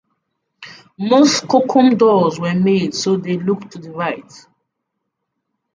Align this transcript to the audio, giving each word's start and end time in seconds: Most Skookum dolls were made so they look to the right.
Most 0.97 1.43
Skookum 1.43 1.95
dolls 1.95 2.39
were 2.39 2.55
made 2.55 2.95
so 2.95 3.17
they 3.17 3.37
look 3.37 3.69
to 3.69 3.77
the 3.77 3.91
right. 3.91 4.33